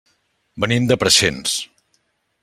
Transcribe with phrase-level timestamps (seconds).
[0.63, 1.53] Venim de Preixens.